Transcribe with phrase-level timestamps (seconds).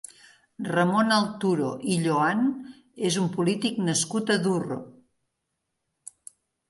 [0.69, 2.41] Ramon Alturo i Lloan
[3.11, 4.79] és un polític nascut a Durro.